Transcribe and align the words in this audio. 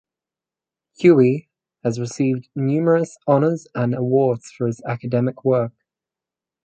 Huey 0.97 1.47
has 1.83 1.99
received 1.99 2.49
numerous 2.55 3.19
honors 3.27 3.67
and 3.75 3.93
awards 3.93 4.49
for 4.49 4.65
his 4.65 4.81
academic 4.81 5.45
work. 5.45 5.73